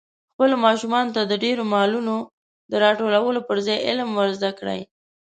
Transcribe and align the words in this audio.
خپلو 0.31 0.55
ماشومانو 0.65 1.13
ته 1.15 1.21
د 1.25 1.33
ډېرو 1.43 1.63
مالونو 1.73 2.15
د 2.71 2.73
راټولولو 2.83 3.39
پر 3.47 3.57
ځای 3.65 3.77
علم 3.87 4.09
ور 4.13 4.29
زده 4.37 4.51
کړئ. 4.59 4.81